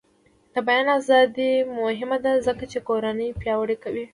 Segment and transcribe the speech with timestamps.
[0.53, 4.05] د بیان ازادي مهمه ده ځکه چې کورنۍ پیاوړې کوي.